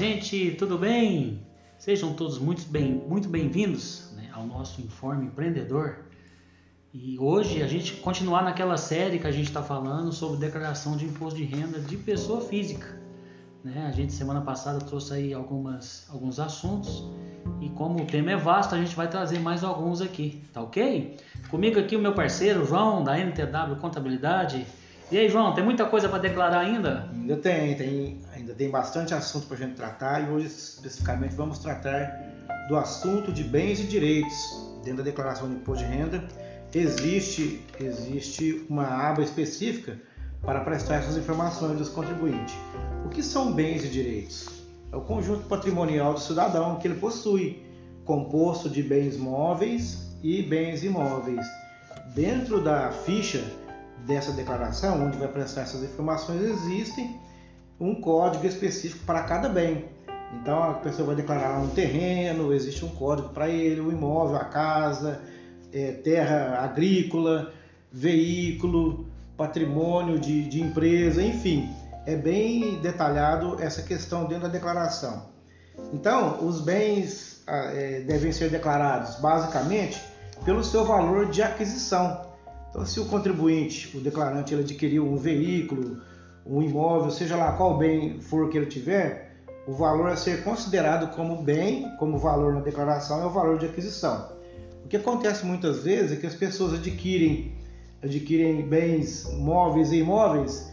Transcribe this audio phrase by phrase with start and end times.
[0.00, 1.46] gente, tudo bem?
[1.76, 6.06] Sejam todos muito bem, muito bem-vindos né, ao nosso Informe Empreendedor.
[6.90, 11.04] E hoje a gente continuar naquela série que a gente está falando sobre declaração de
[11.04, 12.98] imposto de renda de pessoa física.
[13.62, 13.86] Né?
[13.86, 17.04] A gente semana passada trouxe aí algumas, alguns assuntos
[17.60, 21.18] e como o tema é vasto, a gente vai trazer mais alguns aqui, tá ok?
[21.50, 24.64] Comigo aqui o meu parceiro João da NTW Contabilidade.
[25.10, 27.08] E aí, João, tem muita coisa para declarar ainda?
[27.12, 31.58] Ainda tem, tem, ainda tem bastante assunto para a gente tratar e hoje especificamente vamos
[31.58, 32.30] tratar
[32.68, 34.36] do assunto de bens e direitos
[34.84, 36.22] dentro da declaração de imposto de renda.
[36.72, 39.98] Existe, existe uma aba específica
[40.42, 42.54] para prestar essas informações dos contribuintes.
[43.04, 44.48] O que são bens e direitos?
[44.92, 47.66] É o conjunto patrimonial do cidadão que ele possui,
[48.04, 51.44] composto de bens móveis e bens imóveis.
[52.14, 53.42] Dentro da ficha
[54.06, 57.08] dessa declaração, onde vai prestar essas informações, existe
[57.78, 59.86] um código específico para cada bem.
[60.40, 64.44] Então a pessoa vai declarar um terreno, existe um código para ele, o imóvel, a
[64.44, 65.20] casa,
[65.72, 67.52] é, terra agrícola,
[67.90, 71.68] veículo, patrimônio de, de empresa, enfim,
[72.06, 75.30] é bem detalhado essa questão dentro da declaração.
[75.92, 80.00] Então, os bens ah, é, devem ser declarados basicamente
[80.44, 82.29] pelo seu valor de aquisição.
[82.70, 86.00] Então, se o contribuinte, o declarante, ele adquiriu um veículo,
[86.46, 89.30] um imóvel, seja lá qual bem for que ele tiver,
[89.66, 93.66] o valor a ser considerado como bem, como valor na declaração, é o valor de
[93.66, 94.32] aquisição.
[94.84, 97.52] O que acontece muitas vezes é que as pessoas adquirem
[98.02, 100.70] adquirem bens móveis e imóveis,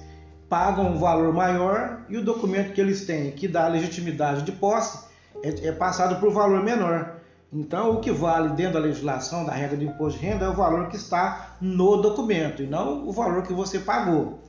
[0.48, 5.06] pagam um valor maior e o documento que eles têm, que dá legitimidade de posse,
[5.44, 7.16] é, é passado por valor menor.
[7.52, 10.53] Então, o que vale dentro da legislação da regra de imposto de renda é o
[10.53, 14.40] valor que está no documento e não o valor que você pagou.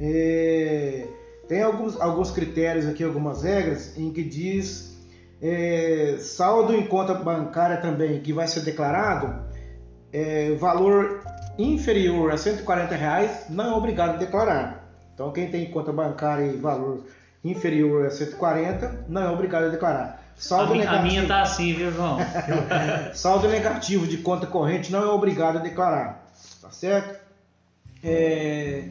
[0.00, 1.06] É,
[1.48, 4.94] tem alguns, alguns critérios aqui, algumas regras, em que diz
[5.40, 9.44] é, saldo em conta bancária também que vai ser declarado,
[10.12, 11.22] é, valor
[11.58, 14.88] inferior a 140 reais não é obrigado a declarar.
[15.14, 17.04] Então quem tem conta bancária e valor
[17.44, 20.23] inferior a 140 não é obrigado a declarar.
[20.36, 22.18] Saldo a, negativo, a minha tá assim, viu, João?
[23.14, 26.26] saldo negativo de conta corrente não é obrigado a declarar,
[26.60, 27.18] tá certo?
[28.02, 28.88] É,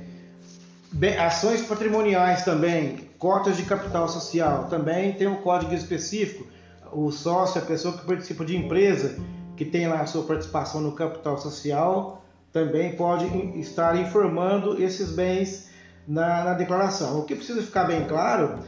[1.19, 6.47] ações patrimoniais também, cotas de capital social também tem um código específico.
[6.91, 9.17] O sócio, a pessoa que participa de empresa
[9.55, 13.25] que tem lá a sua participação no capital social, também pode
[13.59, 15.69] estar informando esses bens
[16.07, 17.19] na, na, declaração.
[17.19, 18.59] O que precisa ficar bem claro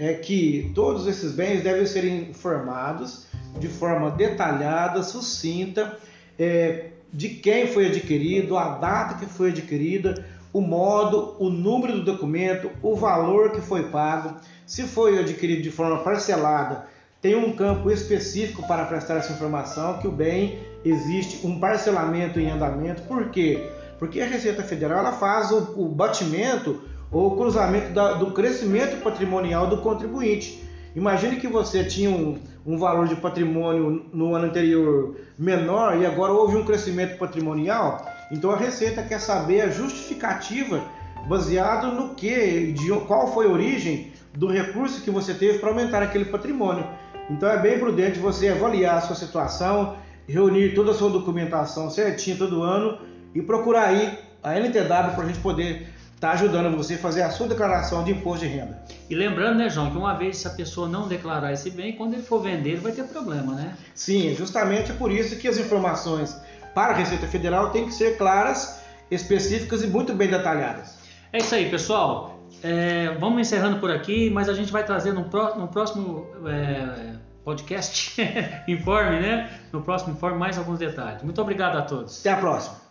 [0.00, 3.26] é que todos esses bens devem ser informados
[3.58, 5.98] de forma detalhada, sucinta,
[6.38, 10.24] é, de quem foi adquirido, a data que foi adquirida,
[10.54, 15.70] o modo, o número do documento, o valor que foi pago, se foi adquirido de
[15.70, 16.86] forma parcelada,
[17.20, 22.50] tem um campo específico para prestar essa informação que o bem existe um parcelamento em
[22.50, 23.02] andamento.
[23.02, 23.70] Por quê?
[23.98, 26.80] Porque a Receita Federal ela faz o, o batimento
[27.12, 30.64] ou cruzamento da, do crescimento patrimonial do contribuinte.
[30.94, 36.32] Imagine que você tinha um, um valor de patrimônio no ano anterior menor e agora
[36.32, 38.04] houve um crescimento patrimonial.
[38.30, 40.82] Então a Receita quer saber a justificativa
[41.28, 46.02] baseado no que, de qual foi a origem do recurso que você teve para aumentar
[46.02, 46.84] aquele patrimônio.
[47.28, 49.96] Então é bem prudente você avaliar a sua situação,
[50.26, 52.98] reunir toda a sua documentação certinha todo ano
[53.34, 55.86] e procurar aí a NTW para a gente poder
[56.20, 58.78] estar tá ajudando você a fazer a sua declaração de imposto de renda.
[59.08, 62.12] E lembrando, né, João, que uma vez se a pessoa não declarar esse bem, quando
[62.12, 63.74] ele for vender, ele vai ter problema, né?
[63.94, 66.38] Sim, justamente por isso que as informações
[66.74, 70.98] para a Receita Federal têm que ser claras, específicas e muito bem detalhadas.
[71.32, 72.38] É isso aí, pessoal.
[72.62, 78.20] É, vamos encerrando por aqui, mas a gente vai trazer no, no próximo é, podcast
[78.68, 79.50] Informe, né?
[79.72, 81.22] No próximo Informe mais alguns detalhes.
[81.22, 82.20] Muito obrigado a todos.
[82.20, 82.89] Até a próxima.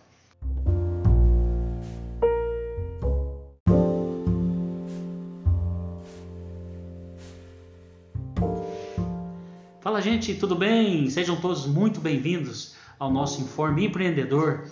[10.00, 11.10] Fala gente, tudo bem?
[11.10, 14.64] Sejam todos muito bem-vindos ao nosso Informe Empreendedor.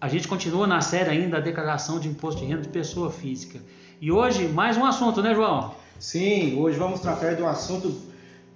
[0.00, 3.58] A gente continua na série ainda a declaração de imposto de renda de pessoa física.
[4.00, 5.74] E hoje mais um assunto, né, João?
[5.98, 8.00] Sim, hoje vamos tratar de um assunto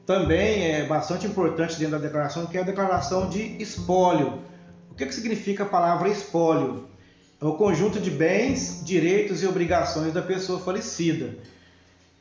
[0.06, 4.38] também é bastante importante dentro da declaração, que é a declaração de espólio.
[4.92, 6.84] O que, que significa a palavra espólio?
[7.42, 11.34] É o conjunto de bens, direitos e obrigações da pessoa falecida.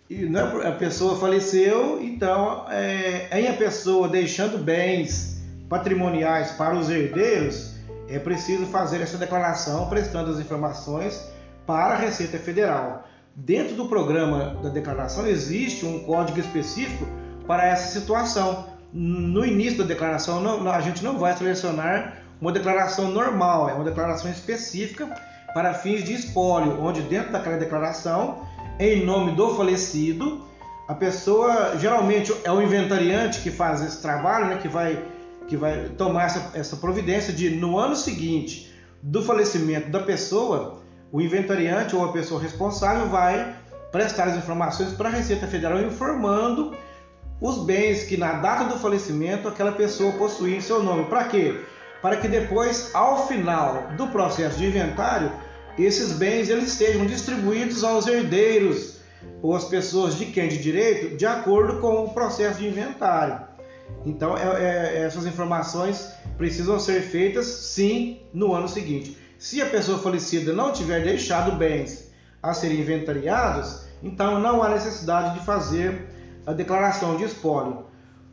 [0.09, 6.89] E né, a pessoa faleceu, então, é, em a pessoa deixando bens patrimoniais para os
[6.89, 7.73] herdeiros,
[8.07, 11.21] é preciso fazer essa declaração prestando as informações
[11.65, 13.05] para a Receita Federal.
[13.35, 17.05] Dentro do programa da declaração existe um código específico
[17.45, 18.65] para essa situação.
[18.93, 23.83] No início da declaração, não, a gente não vai selecionar uma declaração normal, é uma
[23.83, 25.07] declaração específica
[25.53, 28.45] para fins de espólio, onde dentro daquela declaração,
[28.79, 30.45] em nome do falecido,
[30.87, 35.03] a pessoa geralmente é o inventariante que faz esse trabalho, né, que vai
[35.47, 38.69] que vai tomar essa, essa providência de no ano seguinte
[39.01, 43.55] do falecimento da pessoa, o inventariante ou a pessoa responsável vai
[43.89, 46.75] prestar as informações para a Receita Federal informando
[47.39, 51.05] os bens que na data do falecimento aquela pessoa possuía em seu nome.
[51.05, 51.61] Para quê?
[52.01, 55.31] Para que depois, ao final do processo de inventário,
[55.85, 58.97] esses bens eles sejam distribuídos aos herdeiros
[59.41, 63.45] ou às pessoas de quem de direito, de acordo com o processo de inventário.
[64.05, 69.17] Então, é, é, essas informações precisam ser feitas sim no ano seguinte.
[69.37, 75.39] Se a pessoa falecida não tiver deixado bens a serem inventariados, então não há necessidade
[75.39, 76.07] de fazer
[76.45, 77.85] a declaração de espólio.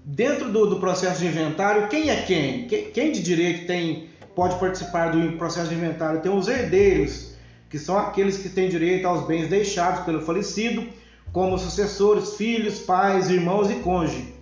[0.05, 2.67] Dentro do, do processo de inventário, quem é quem?
[2.67, 2.91] quem?
[2.91, 6.21] Quem de direito tem pode participar do processo de inventário?
[6.21, 7.34] Tem os herdeiros,
[7.69, 10.87] que são aqueles que têm direito aos bens deixados pelo falecido,
[11.33, 14.35] como sucessores, filhos, pais, irmãos e cônjuge.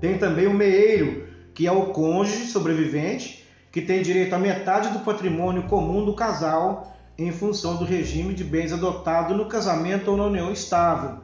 [0.00, 5.00] Tem também o meeiro, que é o cônjuge sobrevivente, que tem direito à metade do
[5.00, 10.24] patrimônio comum do casal em função do regime de bens adotado no casamento ou na
[10.24, 11.18] união estável.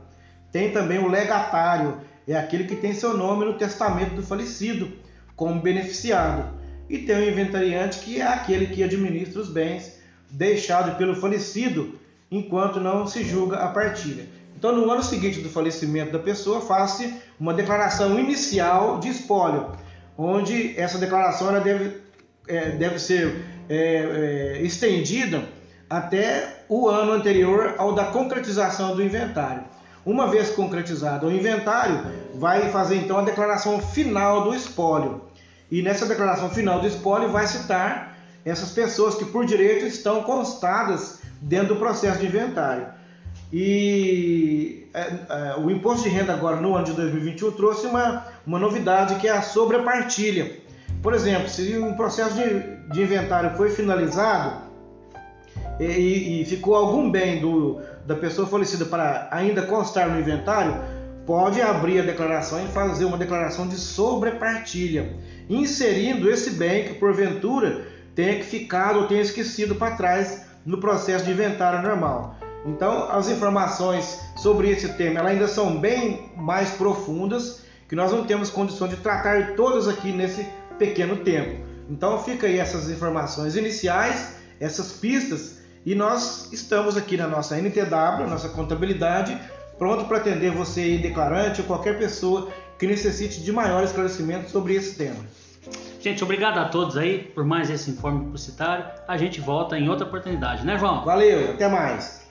[0.52, 1.98] Tem também o legatário,
[2.28, 4.92] é aquele que tem seu nome no testamento do falecido
[5.34, 6.54] como beneficiado.
[6.88, 9.95] E tem o inventariante, que é aquele que administra os bens
[10.31, 11.99] deixados pelo falecido
[12.31, 14.26] enquanto não se julga a partilha.
[14.56, 19.73] Então, no ano seguinte do falecimento da pessoa, faz-se uma declaração inicial de espólio,
[20.17, 21.99] onde essa declaração ela deve,
[22.49, 25.44] é, deve ser é, é, estendida
[25.88, 29.62] até o ano anterior ao da concretização do inventário.
[30.05, 32.00] Uma vez concretizado o inventário,
[32.34, 35.22] vai fazer então a declaração final do espólio.
[35.70, 38.15] E nessa declaração final do espólio vai citar
[38.46, 42.87] essas pessoas que por direito estão constadas dentro do processo de inventário.
[43.52, 48.58] E é, é, o imposto de renda agora no ano de 2021 trouxe uma, uma
[48.58, 50.58] novidade que é a sobrepartilha.
[51.02, 54.64] Por exemplo, se um processo de, de inventário foi finalizado
[55.81, 60.75] e, e, ficou algum bem do, da pessoa falecida para ainda constar no inventário,
[61.26, 65.14] pode abrir a declaração e fazer uma declaração de sobrepartilha,
[65.50, 71.30] inserindo esse bem que porventura tenha ficado ou tenha esquecido para trás no processo de
[71.30, 72.34] inventário normal.
[72.64, 78.50] Então, as informações sobre esse tema ainda são bem mais profundas, que nós não temos
[78.50, 80.44] condição de tratar todas aqui nesse
[80.76, 81.64] pequeno tempo.
[81.88, 88.26] Então, fica aí essas informações iniciais, essas pistas, e nós estamos aqui na nossa NTW,
[88.28, 89.38] nossa contabilidade,
[89.78, 94.96] pronto para atender você declarante ou qualquer pessoa que necessite de maior esclarecimento sobre esse
[94.96, 95.24] tema.
[96.06, 98.85] Gente, obrigado a todos aí por mais esse informe publicitário.
[99.08, 101.05] A gente volta em outra oportunidade, né, João?
[101.05, 102.25] Valeu, até mais.